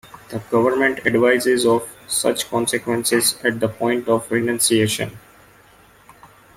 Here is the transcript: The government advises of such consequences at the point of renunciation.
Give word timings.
The 0.29 0.39
government 0.49 1.05
advises 1.05 1.63
of 1.63 1.87
such 2.07 2.49
consequences 2.49 3.35
at 3.45 3.59
the 3.59 3.69
point 3.69 4.07
of 4.07 4.31
renunciation. 4.31 5.19